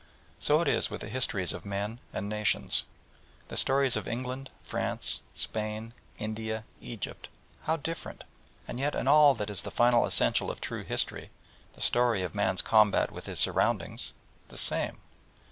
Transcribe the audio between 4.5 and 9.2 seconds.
France, Spain, India, Egypt, how different! and yet in